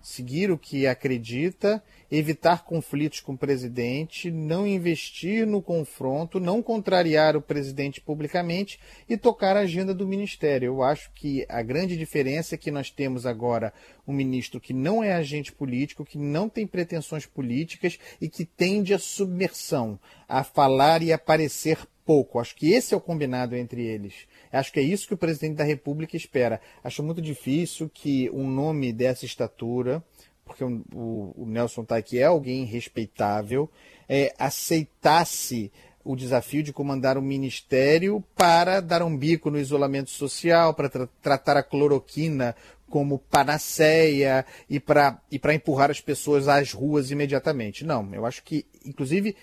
seguir 0.02 0.52
o 0.52 0.58
que 0.58 0.88
acredita 0.88 1.82
evitar 2.12 2.66
conflitos 2.66 3.22
com 3.22 3.34
o 3.34 3.38
presidente, 3.38 4.30
não 4.30 4.68
investir 4.68 5.48
no 5.48 5.62
confronto, 5.62 6.42
não 6.42 6.62
contrariar 6.62 7.38
o 7.38 7.42
presidente 7.42 8.02
publicamente 8.02 8.78
e 9.08 9.16
tocar 9.16 9.56
a 9.56 9.62
agenda 9.62 9.94
do 9.94 10.06
ministério. 10.06 10.66
Eu 10.66 10.84
acho 10.84 11.10
que 11.14 11.46
a 11.48 11.62
grande 11.62 11.96
diferença 11.96 12.56
é 12.56 12.58
que 12.58 12.70
nós 12.70 12.90
temos 12.90 13.26
agora 13.26 13.74
um 14.06 14.12
ministro 14.12 14.60
que 14.60 14.74
não 14.74 15.02
é 15.02 15.14
agente 15.14 15.54
político, 15.54 16.04
que 16.04 16.18
não 16.18 16.50
tem 16.50 16.68
pretensões 16.68 17.26
políticas 17.26 17.98
e 18.20 18.28
que 18.28 18.44
tende 18.44 18.94
a 18.94 19.00
submersão, 19.00 19.98
a 20.28 20.44
falar 20.44 21.02
e 21.02 21.14
aparecer 21.14 21.78
pouco. 22.12 22.40
Acho 22.40 22.54
que 22.58 22.74
esse 22.74 22.94
é 22.94 22.98
o 22.98 23.00
combinado 23.00 23.56
entre 23.56 23.86
eles. 23.86 24.28
Acho 24.52 24.74
que 24.74 24.82
é 24.82 24.84
isso 24.84 25.08
que 25.08 25.14
o 25.14 25.18
presidente 25.18 25.56
da 25.56 25.64
República 25.64 26.18
espera. 26.18 26.60
Acho 26.84 27.02
muito 27.02 27.22
difícil 27.22 27.90
que 27.94 28.30
um 28.32 28.50
nome 28.50 28.92
dessa 28.92 29.24
estatura, 29.24 30.04
porque 30.44 30.62
o, 30.62 30.84
o, 30.94 31.46
Nelson 31.46 31.86
Taik 31.86 32.20
é 32.20 32.24
alguém 32.24 32.66
respeitável, 32.66 33.70
é, 34.10 34.34
aceitasse 34.38 35.72
o 36.04 36.18
desafio 36.18 36.62
de 36.62 36.74
comandar 36.74 37.18
um 37.18 37.22
ministério 37.22 38.22
para 38.36 38.82
dar 38.82 39.02
um 39.04 39.16
bico 39.16 39.50
no 39.50 39.58
isolamento 39.58 40.10
social, 40.10 40.74
para 40.74 40.90
tra 40.90 41.08
tratar 41.22 41.56
a 41.56 41.64
cloroquina 41.64 42.54
como 42.90 43.20
panaceia 43.20 44.46
e 44.70 44.82
para 44.82 45.18
e 45.32 45.40
empurrar 45.56 45.90
as 45.90 46.02
pessoas 46.02 46.50
às 46.50 46.74
ruas 46.74 47.10
imediatamente. 47.10 47.86
Não, 47.86 48.14
eu 48.14 48.26
acho 48.26 48.44
que, 48.44 48.66
inclusive, 48.86 49.34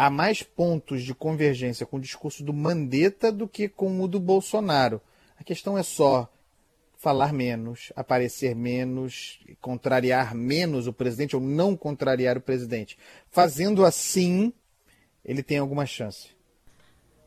há 0.00 0.08
mais 0.08 0.42
pontos 0.42 1.02
de 1.02 1.14
convergência 1.14 1.84
com 1.84 1.98
o 1.98 2.00
discurso 2.00 2.42
do 2.42 2.54
Mandetta 2.54 3.30
do 3.30 3.46
que 3.46 3.68
com 3.68 4.00
o 4.00 4.08
do 4.08 4.18
Bolsonaro. 4.18 4.98
A 5.38 5.44
questão 5.44 5.76
é 5.76 5.82
só 5.82 6.26
falar 6.96 7.34
menos, 7.34 7.92
aparecer 7.94 8.54
menos, 8.56 9.38
contrariar 9.60 10.34
menos 10.34 10.86
o 10.86 10.92
presidente 10.92 11.36
ou 11.36 11.42
não 11.42 11.76
contrariar 11.76 12.38
o 12.38 12.40
presidente. 12.40 12.96
Fazendo 13.30 13.84
assim, 13.84 14.54
ele 15.22 15.42
tem 15.42 15.58
alguma 15.58 15.84
chance. 15.84 16.28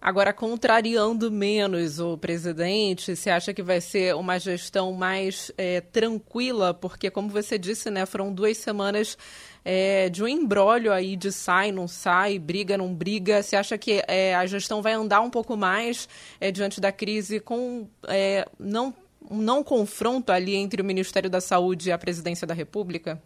Agora, 0.06 0.34
contrariando 0.34 1.32
menos 1.32 1.98
o 1.98 2.18
presidente, 2.18 3.16
você 3.16 3.30
acha 3.30 3.54
que 3.54 3.64
vai 3.64 3.80
ser 3.80 4.14
uma 4.16 4.38
gestão 4.38 4.92
mais 4.92 5.50
é, 5.58 5.80
tranquila? 5.80 6.74
Porque, 6.74 7.10
como 7.10 7.30
você 7.30 7.58
disse, 7.58 7.90
né, 7.90 8.06
foram 8.06 8.34
duas 8.34 8.58
semanas 8.58 9.18
é, 9.64 10.10
de 10.10 10.22
um 10.22 10.28
embrólio 10.28 10.92
aí 10.92 11.16
de 11.16 11.32
sai, 11.32 11.72
não 11.72 11.88
sai, 11.88 12.38
briga, 12.38 12.78
não 12.78 12.94
briga. 12.94 13.42
Você 13.42 13.56
acha 13.56 13.78
que 13.78 14.04
é, 14.06 14.36
a 14.36 14.46
gestão 14.46 14.82
vai 14.82 14.92
andar 14.92 15.22
um 15.22 15.30
pouco 15.30 15.56
mais 15.56 16.10
é, 16.38 16.52
diante 16.52 16.82
da 16.82 16.92
crise 16.92 17.40
com 17.40 17.88
é, 18.06 18.46
não 18.60 18.94
um 19.32 19.38
não 19.38 19.64
confronto 19.64 20.34
ali 20.34 20.54
entre 20.54 20.82
o 20.82 20.86
Ministério 20.86 21.30
da 21.30 21.40
Saúde 21.40 21.88
e 21.88 21.92
a 21.94 21.98
Presidência 21.98 22.46
da 22.46 22.54
República? 22.54 23.24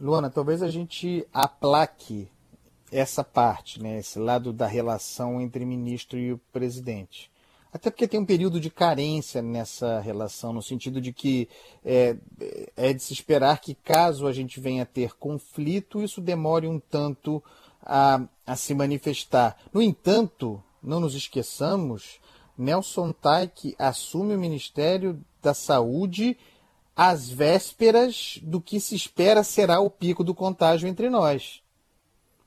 Luana, 0.00 0.30
talvez 0.30 0.62
a 0.62 0.68
gente 0.68 1.28
aplaque 1.34 2.30
essa 2.92 3.22
parte, 3.22 3.82
né, 3.82 3.98
esse 3.98 4.18
lado 4.18 4.52
da 4.52 4.66
relação 4.66 5.40
entre 5.40 5.64
ministro 5.64 6.18
e 6.18 6.32
o 6.32 6.38
presidente. 6.52 7.30
Até 7.72 7.90
porque 7.90 8.08
tem 8.08 8.18
um 8.18 8.24
período 8.24 8.58
de 8.58 8.70
carência 8.70 9.42
nessa 9.42 10.00
relação, 10.00 10.52
no 10.52 10.62
sentido 10.62 11.00
de 11.00 11.12
que 11.12 11.48
é, 11.84 12.16
é 12.74 12.92
de 12.94 13.02
se 13.02 13.12
esperar 13.12 13.60
que, 13.60 13.74
caso 13.74 14.26
a 14.26 14.32
gente 14.32 14.58
venha 14.58 14.84
a 14.84 14.86
ter 14.86 15.14
conflito, 15.16 16.02
isso 16.02 16.20
demore 16.20 16.66
um 16.66 16.80
tanto 16.80 17.42
a, 17.82 18.22
a 18.46 18.56
se 18.56 18.74
manifestar. 18.74 19.56
No 19.72 19.82
entanto, 19.82 20.62
não 20.82 20.98
nos 20.98 21.14
esqueçamos 21.14 22.18
Nelson 22.58 23.12
Taik 23.12 23.76
assume 23.78 24.34
o 24.34 24.38
Ministério 24.38 25.24
da 25.40 25.54
Saúde 25.54 26.36
às 26.96 27.30
vésperas 27.30 28.40
do 28.42 28.60
que 28.60 28.80
se 28.80 28.96
espera 28.96 29.44
será 29.44 29.78
o 29.78 29.88
pico 29.88 30.24
do 30.24 30.34
contágio 30.34 30.88
entre 30.88 31.08
nós. 31.08 31.62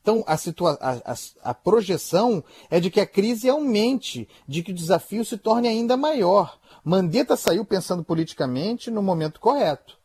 Então, 0.02 0.24
a, 0.26 0.34
a, 0.34 1.14
a, 1.50 1.54
projeção 1.54 2.42
é 2.68 2.80
de 2.80 2.90
que 2.90 3.00
a 3.00 3.06
crise 3.06 3.48
aumente, 3.48 4.28
de 4.48 4.62
que 4.62 4.72
o 4.72 4.74
desafio 4.74 5.24
se 5.24 5.38
torne 5.38 5.68
ainda 5.68 5.96
maior. 5.96 6.58
Mandetta 6.84 7.36
saiu 7.36 7.64
pensando 7.64 8.02
politicamente 8.02 8.90
no 8.90 9.00
momento 9.00 9.38
correto 9.38 10.02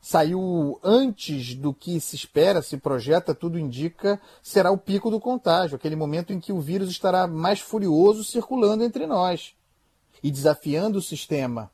saiu 0.00 0.78
antes 0.82 1.54
do 1.54 1.74
que 1.74 2.00
se 2.00 2.16
espera, 2.16 2.62
se 2.62 2.76
projeta, 2.76 3.34
tudo 3.34 3.58
indica, 3.58 4.20
será 4.42 4.70
o 4.70 4.78
pico 4.78 5.10
do 5.10 5.20
contágio, 5.20 5.76
aquele 5.76 5.96
momento 5.96 6.32
em 6.32 6.40
que 6.40 6.52
o 6.52 6.60
vírus 6.60 6.88
estará 6.88 7.26
mais 7.26 7.60
furioso 7.60 8.24
circulando 8.24 8.84
entre 8.84 9.06
nós 9.06 9.54
e 10.22 10.30
desafiando 10.30 10.98
o 10.98 11.02
sistema. 11.02 11.70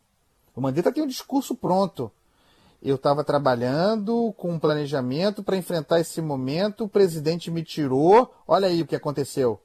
O 0.55 0.61
Mandetta 0.61 0.93
tem 0.93 1.03
um 1.03 1.07
discurso 1.07 1.55
pronto. 1.55 2.11
Eu 2.85 2.97
estava 2.97 3.25
trabalhando 3.25 4.35
com 4.37 4.53
um 4.53 4.59
planejamento 4.59 5.43
para 5.43 5.57
enfrentar 5.57 6.01
esse 6.01 6.21
momento, 6.21 6.85
o 6.85 6.89
presidente 6.89 7.51
me 7.51 7.65
tirou, 7.65 8.31
olha 8.47 8.69
aí 8.69 8.83
o 8.83 8.87
que 8.87 8.95
aconteceu. 8.95 9.59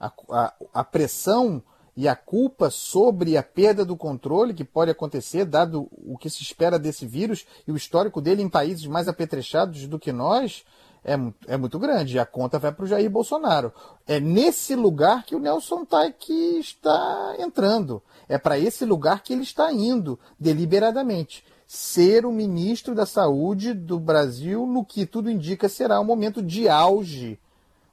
A, 0.00 0.12
a, 0.28 0.54
a 0.74 0.82
pressão 0.82 1.62
e 1.96 2.08
a 2.08 2.16
culpa 2.16 2.68
sobre 2.68 3.36
a 3.36 3.42
perda 3.42 3.84
do 3.84 3.96
controle 3.96 4.52
que 4.52 4.64
pode 4.64 4.90
acontecer, 4.90 5.44
dado 5.44 5.88
o 5.92 6.18
que 6.18 6.28
se 6.28 6.42
espera 6.42 6.76
desse 6.76 7.06
vírus 7.06 7.46
e 7.68 7.70
o 7.70 7.76
histórico 7.76 8.20
dele 8.20 8.42
em 8.42 8.48
países 8.48 8.84
mais 8.86 9.06
apetrechados 9.06 9.86
do 9.86 9.98
que 9.98 10.10
nós, 10.10 10.64
é, 11.04 11.14
é 11.46 11.56
muito 11.56 11.78
grande. 11.78 12.18
A 12.18 12.26
conta 12.26 12.58
vai 12.58 12.72
para 12.72 12.84
o 12.84 12.86
Jair 12.86 13.10
Bolsonaro. 13.10 13.72
É 14.06 14.20
nesse 14.20 14.74
lugar 14.74 15.24
que 15.24 15.34
o 15.34 15.38
Nelson 15.40 15.84
Taik 15.84 16.32
está 16.58 17.36
entrando. 17.38 18.02
É 18.28 18.38
para 18.38 18.58
esse 18.58 18.84
lugar 18.84 19.22
que 19.22 19.32
ele 19.32 19.42
está 19.42 19.72
indo, 19.72 20.18
deliberadamente. 20.38 21.44
Ser 21.66 22.26
o 22.26 22.32
ministro 22.32 22.94
da 22.94 23.06
Saúde 23.06 23.72
do 23.72 23.98
Brasil, 23.98 24.66
no 24.66 24.84
que 24.84 25.06
tudo 25.06 25.30
indica 25.30 25.68
será 25.68 26.00
um 26.00 26.04
momento 26.04 26.42
de 26.42 26.68
auge 26.68 27.38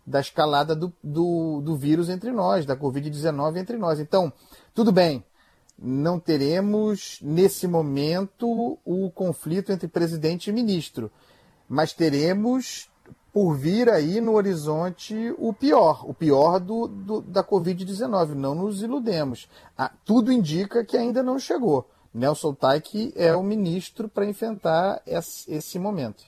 da 0.06 0.22
escalada 0.22 0.74
do, 0.74 0.94
do, 1.04 1.62
do 1.62 1.76
vírus 1.76 2.10
entre 2.10 2.32
nós, 2.32 2.66
da 2.66 2.78
Covid-19 2.78 3.58
entre 3.58 3.78
nós. 3.78 4.00
Então, 4.00 4.32
tudo 4.74 4.92
bem, 4.92 5.24
não 5.78 6.20
teremos 6.20 7.20
nesse 7.22 7.68
momento 7.68 8.80
o 8.86 9.12
conflito 9.12 9.72
entre 9.72 9.88
presidente 9.88 10.50
e 10.50 10.54
ministro, 10.54 11.12
mas 11.68 11.94
teremos 11.94 12.90
por 13.38 13.56
vir 13.56 13.88
aí 13.88 14.20
no 14.20 14.34
horizonte 14.34 15.14
o 15.38 15.54
pior, 15.54 16.04
o 16.10 16.12
pior 16.12 16.60
do, 16.60 16.88
do 16.88 17.22
da 17.22 17.44
Covid-19. 17.44 18.30
Não 18.30 18.56
nos 18.56 18.82
iludemos. 18.82 19.48
Ah, 19.78 19.92
tudo 20.04 20.32
indica 20.32 20.84
que 20.84 20.98
ainda 20.98 21.22
não 21.22 21.38
chegou. 21.38 21.88
Nelson 22.12 22.56
Taik 22.56 23.14
é 23.16 23.36
o 23.36 23.44
ministro 23.44 24.10
para 24.10 24.26
enfrentar 24.26 25.04
esse 25.06 25.78
momento. 25.78 26.24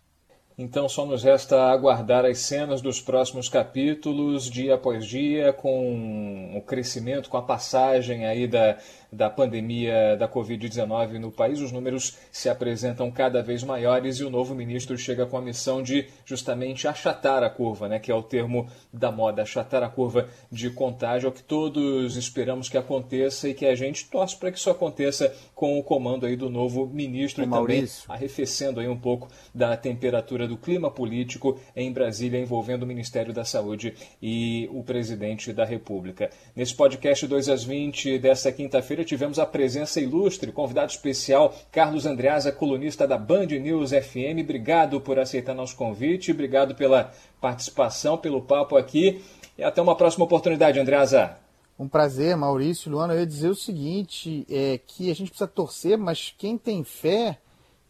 Então 0.56 0.88
só 0.88 1.04
nos 1.04 1.24
resta 1.24 1.72
aguardar 1.72 2.26
as 2.26 2.40
cenas 2.40 2.80
dos 2.80 3.02
próximos 3.02 3.50
capítulos, 3.50 4.48
dia 4.48 4.76
após 4.76 5.04
dia, 5.04 5.52
com 5.52 6.56
o 6.56 6.62
crescimento, 6.62 7.28
com 7.28 7.38
a 7.38 7.42
passagem 7.42 8.28
aí 8.28 8.46
da, 8.46 8.78
da 9.12 9.30
pandemia 9.30 10.16
da 10.18 10.28
Covid-19 10.28 11.20
no 11.20 11.32
país. 11.32 11.60
Os 11.60 11.72
números 11.72 12.18
se 12.32 12.50
apresentam 12.50 13.10
cada 13.12 13.42
vez 13.42 13.64
maiores 13.64 14.18
e 14.18 14.24
o 14.24 14.30
novo 14.30 14.54
ministro 14.54 14.98
chega 14.98 15.26
com 15.26 15.38
a 15.38 15.42
missão 15.42 15.82
de 15.82 16.08
justamente 16.26 16.88
achatar 16.88 17.44
a 17.44 17.50
curva, 17.50 17.88
né, 17.88 18.00
que 18.00 18.12
é 18.12 18.16
o 18.16 18.24
termo 18.24 18.68
da 18.94 19.12
moda, 19.12 19.42
achatar 19.42 19.84
a 19.84 19.90
curva 19.90 20.30
de 20.52 20.70
contágio, 20.70 21.28
é 21.28 21.30
o 21.30 21.34
que 21.34 21.44
todos 21.44 22.16
esperamos 22.16 22.70
que 22.70 22.78
aconteça 22.78 23.50
e 23.50 23.54
que 23.54 23.66
a 23.66 23.76
gente 23.76 24.06
torce 24.10 24.36
para 24.36 24.52
que 24.52 24.58
isso 24.58 24.70
aconteça 24.70 25.34
com 25.56 25.78
o 25.78 25.84
comando 25.84 26.26
aí 26.26 26.36
do 26.36 26.50
novo 26.50 26.88
ministro 26.88 27.44
e 27.44 27.50
também 27.50 27.86
arrefecendo 28.08 28.80
aí 28.80 28.88
um 28.88 28.98
pouco 28.98 29.28
da 29.54 29.76
temperatura 29.76 30.48
do 30.48 30.58
clima 30.58 30.92
político 30.92 31.60
em 31.76 31.92
Brasília 31.92 32.40
envolvendo 32.40 32.84
o 32.84 32.88
Ministério 32.88 33.34
da 33.34 33.44
Saúde 33.44 33.94
e 34.22 34.70
o 34.72 34.84
presidente 34.84 35.52
da 35.52 35.66
República. 35.66 36.30
Nesse 36.56 36.76
podcast 36.76 37.26
2 37.28 37.50
às 37.50 37.64
20 37.64 38.20
desta 38.20 38.52
quinta-feira 38.52 38.99
tivemos 39.06 39.40
a 39.40 39.46
presença 39.46 40.00
ilustre, 40.00 40.52
convidado 40.52 40.92
especial 40.92 41.54
Carlos 41.72 42.06
Andreasa, 42.06 42.52
colunista 42.52 43.08
da 43.08 43.18
Band 43.18 43.48
News 43.48 43.92
FM. 43.92 44.42
Obrigado 44.42 45.02
por 45.02 45.20
aceitar 45.20 45.54
nosso 45.54 45.76
convite, 45.76 46.32
obrigado 46.32 46.76
pela 46.76 47.12
participação, 47.42 48.18
pelo 48.18 48.42
papo 48.42 48.78
aqui 48.78 49.22
e 49.58 49.64
até 49.64 49.82
uma 49.82 49.96
próxima 49.96 50.26
oportunidade, 50.26 50.80
Andreasa. 50.80 51.38
Um 51.78 51.88
prazer, 51.88 52.36
Maurício, 52.36 52.92
Luana. 52.92 53.14
Eu 53.14 53.20
ia 53.20 53.26
dizer 53.26 53.50
o 53.50 53.56
seguinte, 53.56 54.46
é 54.50 54.78
que 54.86 55.10
a 55.10 55.16
gente 55.16 55.30
precisa 55.30 55.48
torcer, 55.48 55.98
mas 55.98 56.34
quem 56.38 56.58
tem 56.58 56.84
fé 56.84 57.38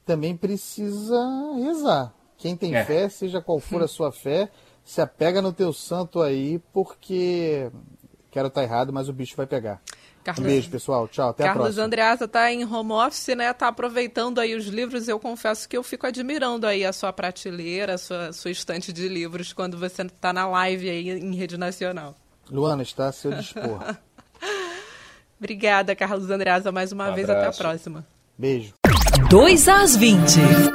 também 0.05 0.35
precisa 0.35 1.19
rezar. 1.55 2.13
Quem 2.37 2.55
tem 2.55 2.75
é. 2.75 2.85
fé, 2.85 3.09
seja 3.09 3.41
qual 3.41 3.59
for 3.59 3.83
a 3.83 3.87
sua 3.87 4.11
fé, 4.11 4.49
se 4.83 5.01
apega 5.01 5.41
no 5.41 5.53
teu 5.53 5.73
santo 5.73 6.21
aí, 6.21 6.59
porque 6.73 7.69
quero 8.31 8.47
estar 8.47 8.61
tá 8.61 8.63
errado, 8.63 8.93
mas 8.93 9.09
o 9.09 9.13
bicho 9.13 9.35
vai 9.35 9.45
pegar. 9.45 9.81
Carlos... 10.23 10.45
Um 10.45 10.49
beijo, 10.49 10.69
pessoal. 10.69 11.07
Tchau, 11.07 11.29
até 11.29 11.43
Carlos 11.43 11.61
a 11.61 11.63
próxima. 11.63 11.85
Andreasa 11.85 12.25
está 12.25 12.51
em 12.51 12.65
home 12.65 12.91
office, 12.91 13.35
né? 13.35 13.53
Tá 13.53 13.67
aproveitando 13.67 14.39
aí 14.39 14.55
os 14.55 14.65
livros. 14.65 15.07
Eu 15.07 15.19
confesso 15.19 15.67
que 15.67 15.77
eu 15.77 15.83
fico 15.83 16.05
admirando 16.05 16.67
aí 16.67 16.85
a 16.85 16.93
sua 16.93 17.11
prateleira, 17.11 17.95
a 17.95 17.97
sua, 17.97 18.33
sua 18.33 18.51
estante 18.51 18.91
de 18.93 19.07
livros 19.07 19.53
quando 19.53 19.77
você 19.77 20.03
está 20.03 20.31
na 20.33 20.47
live 20.47 20.89
aí 20.89 21.09
em 21.09 21.35
rede 21.35 21.57
nacional. 21.57 22.15
Luana, 22.49 22.83
está 22.83 23.07
a 23.07 23.11
seu 23.11 23.31
dispor. 23.31 23.79
Obrigada, 25.39 25.95
Carlos 25.95 26.29
Andreasa, 26.29 26.71
mais 26.71 26.91
uma 26.91 27.09
um 27.09 27.15
vez. 27.15 27.29
Até 27.29 27.47
a 27.47 27.53
próxima. 27.53 28.05
Beijo. 28.38 28.73
2 29.29 29.67
às 29.67 29.95
20. 29.95 30.68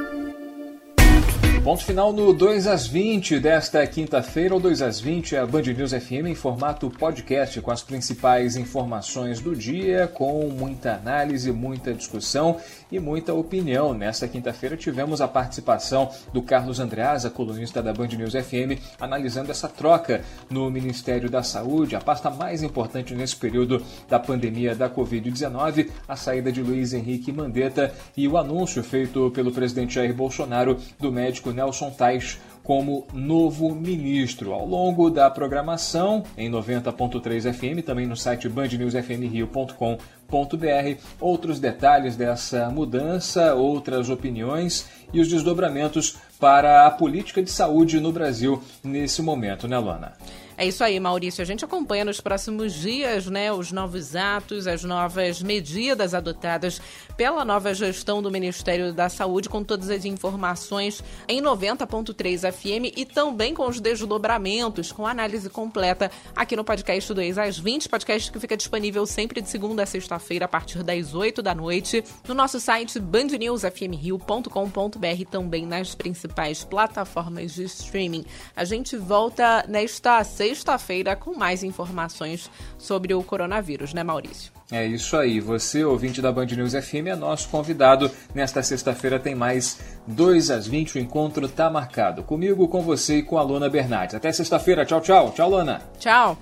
Ponto 1.65 1.83
final 1.83 2.13
no 2.13 2.35
2 2.35 2.67
às 2.67 2.87
20 2.87 3.41
desta 3.41 3.87
quinta-feira, 3.87 4.53
ou 4.53 4.61
2 4.61 4.83
às 4.83 5.01
20, 5.01 5.35
é 5.35 5.39
a 5.39 5.47
Band 5.47 5.63
News 5.63 5.93
FM 5.93 6.27
em 6.27 6.35
formato 6.35 6.91
podcast, 6.91 7.59
com 7.63 7.71
as 7.71 7.83
principais 7.83 8.55
informações 8.55 9.41
do 9.41 9.57
dia, 9.57 10.07
com 10.07 10.47
muita 10.51 10.93
análise, 10.93 11.51
muita 11.51 11.95
discussão 11.95 12.59
e 12.91 12.99
muita 12.99 13.35
opinião. 13.35 13.95
Nesta 13.95 14.29
quinta-feira 14.29 14.77
tivemos 14.77 15.21
a 15.21 15.29
participação 15.29 16.11
do 16.33 16.43
Carlos 16.43 16.81
Andreasa, 16.81 17.31
colunista 17.31 17.83
da 17.83 17.93
Band 17.93 18.09
News 18.09 18.35
FM, 18.35 18.81
analisando 19.01 19.51
essa 19.51 19.69
troca 19.69 20.23
no 20.51 20.71
Ministério 20.71 21.29
da 21.31 21.43
Saúde, 21.43 21.97
a 21.97 22.01
pasta 22.01 22.31
mais 22.31 22.63
importante 22.63 23.15
nesse 23.15 23.37
período 23.37 23.85
da 24.09 24.19
pandemia 24.19 24.75
da 24.75 24.89
Covid-19, 24.89 25.91
a 26.09 26.17
saída 26.17 26.51
de 26.51 26.63
Luiz 26.63 26.93
Henrique 26.93 27.33
Mandetta 27.33 27.93
e 28.17 28.27
o 28.29 28.37
anúncio 28.37 28.83
feito 28.83 29.31
pelo 29.31 29.53
presidente 29.53 29.95
Jair 29.95 30.15
Bolsonaro 30.15 30.79
do 30.99 31.13
médico 31.13 31.51
Nelson 31.51 31.91
Tais 31.91 32.39
como 32.65 33.07
novo 33.13 33.73
ministro. 33.75 34.55
Ao 34.55 34.67
longo 34.67 35.11
da 35.11 35.31
programação, 35.31 36.25
em 36.37 36.51
90.3 36.51 37.53
FM, 37.53 37.85
também 37.85 38.07
no 38.07 38.17
site 38.17 38.49
bandnewsfmrio.com.br, 38.49 41.03
outros 41.21 41.61
detalhes 41.61 42.17
dessa 42.17 42.71
mudança, 42.71 43.55
outras 43.55 44.09
opiniões 44.09 44.89
e 45.13 45.21
os 45.21 45.29
desdobramentos 45.29 46.17
para 46.41 46.87
a 46.87 46.91
política 46.91 47.43
de 47.43 47.51
saúde 47.51 48.01
no 48.01 48.11
Brasil 48.11 48.63
nesse 48.83 49.21
momento, 49.21 49.69
né, 49.69 49.79
Luana? 49.79 50.15
É 50.57 50.65
isso 50.65 50.85
aí, 50.85 51.01
Maurício. 51.01 51.43
A 51.43 51.45
gente 51.45 51.65
acompanha 51.65 52.05
nos 52.05 52.21
próximos 52.21 52.75
dias 52.75 53.27
né, 53.27 53.53
os 53.53 53.73
novos 53.73 54.15
atos, 54.15 54.69
as 54.69 54.85
novas 54.85 55.43
medidas 55.43 56.15
adotadas 56.15 56.81
pela 57.17 57.45
nova 57.45 57.75
gestão 57.75 58.23
do 58.23 58.31
Ministério 58.31 58.93
da 58.93 59.09
Saúde, 59.09 59.49
com 59.49 59.65
todas 59.65 59.91
as 59.91 60.05
informações 60.05 61.03
em 61.27 61.43
90.3 61.43 62.53
FM 62.53 62.97
e 62.97 63.05
também 63.05 63.53
com 63.53 63.69
os 63.69 63.81
desdobramentos, 63.81 64.93
com 64.93 65.05
análise 65.05 65.51
completa 65.51 66.09
aqui 66.37 66.55
no 66.55 66.63
podcast 66.63 67.13
do 67.13 67.21
Ex 67.21 67.37
às 67.37 67.59
20, 67.59 67.89
podcast 67.89 68.31
que 68.31 68.39
fica 68.39 68.57
disponível 68.57 69.05
sempre 69.07 69.43
de 69.43 69.49
segunda 69.49 69.83
a 69.83 69.87
sexta-feira, 69.87 70.45
a 70.45 70.49
partir 70.49 70.85
das 70.85 71.17
8 71.17 71.43
da 71.43 71.53
noite, 71.53 72.05
no 72.29 72.35
nosso 72.35 72.61
site 72.61 73.01
bandnewsfmrio.com.br 73.01 75.25
também 75.29 75.67
nas 75.67 75.97
principais 75.97 76.63
plataformas 76.63 77.55
de 77.55 77.65
streaming. 77.65 78.25
A 78.55 78.65
gente 78.65 78.97
volta 78.97 79.65
nesta 79.69 80.23
sexta 80.23 80.44
sexta-feira 80.45 81.17
com 81.17 81.35
mais 81.35 81.63
informações 81.63 82.51
sobre 82.77 83.15
o 83.15 83.23
coronavírus, 83.23 83.95
né, 83.95 84.03
Maurício? 84.03 84.53
É 84.71 84.85
isso 84.87 85.17
aí. 85.17 85.41
Você, 85.41 85.83
ouvinte 85.85 86.21
da 86.21 86.31
Band 86.31 86.47
News 86.47 86.73
FM, 86.73 87.07
é 87.07 87.17
nosso 87.17 87.49
convidado. 87.49 88.11
Nesta 88.35 88.63
sexta-feira 88.63 89.19
tem 89.19 89.35
mais 89.35 89.81
2 90.07 90.51
às 90.51 90.67
20. 90.67 90.97
O 90.97 90.99
encontro 90.99 91.49
tá 91.49 91.71
marcado. 91.71 92.23
Comigo, 92.23 92.69
com 92.69 92.83
você 92.83 93.19
e 93.19 93.23
com 93.23 93.39
a 93.39 93.43
Lona 93.43 93.71
Bernardes. 93.71 94.15
Até 94.15 94.31
sexta-feira. 94.33 94.85
Tchau, 94.85 95.01
tchau. 95.01 95.33
Tchau, 95.33 95.49
Lona. 95.49 95.81
Tchau. 95.99 96.37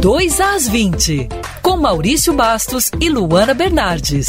Dois 0.00 0.40
às 0.40 0.68
20, 0.68 1.28
com 1.60 1.76
Maurício 1.76 2.32
Bastos 2.32 2.92
e 3.00 3.08
Luana 3.08 3.52
Bernardes. 3.52 4.28